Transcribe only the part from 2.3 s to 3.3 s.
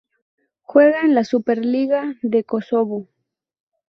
Kosovo.